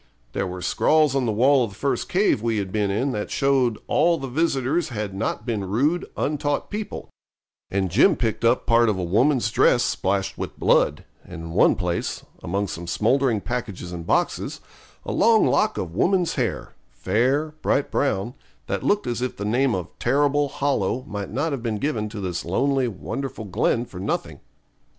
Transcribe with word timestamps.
There 0.33 0.47
were 0.47 0.63
scrawls 0.63 1.15
on 1.15 1.27
the 1.27 1.31
wall 1.31 1.63
of 1.63 1.69
the 1.69 1.75
first 1.75 2.09
cave 2.09 2.41
we 2.41 2.57
had 2.57 2.71
been 2.71 2.89
in 2.89 3.11
that 3.11 3.29
showed 3.29 3.77
all 3.85 4.17
the 4.17 4.27
visitors 4.27 4.89
had 4.89 5.13
not 5.13 5.45
been 5.45 5.63
rude, 5.69 6.07
untaught 6.17 6.71
people; 6.71 7.11
and 7.69 7.91
Jim 7.91 8.15
picked 8.15 8.43
up 8.43 8.65
part 8.65 8.89
of 8.89 8.97
a 8.97 9.03
woman's 9.03 9.51
dress 9.51 9.83
splashed 9.83 10.39
with 10.39 10.59
blood, 10.59 11.05
and 11.23 11.43
in 11.43 11.49
one 11.51 11.75
place, 11.75 12.25
among 12.41 12.67
some 12.67 12.87
smouldering 12.87 13.41
packages 13.41 13.91
and 13.91 14.07
boxes, 14.07 14.59
a 15.05 15.11
long 15.11 15.45
lock 15.45 15.77
of 15.77 15.93
woman's 15.93 16.33
hair, 16.33 16.73
fair, 16.89 17.51
bright 17.61 17.91
brown, 17.91 18.33
that 18.65 18.81
looked 18.81 19.05
as 19.05 19.21
if 19.21 19.37
the 19.37 19.45
name 19.45 19.75
of 19.75 19.87
Terrible 19.99 20.47
Hollow 20.49 21.03
might 21.03 21.29
not 21.31 21.51
have 21.51 21.61
been 21.61 21.77
given 21.77 22.09
to 22.09 22.19
this 22.19 22.43
lonely, 22.43 22.87
wonderful 22.87 23.45
glen 23.45 23.85
for 23.85 23.99
nothing. 23.99 24.39